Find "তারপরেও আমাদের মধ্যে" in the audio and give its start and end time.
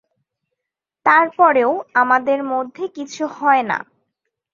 1.05-2.83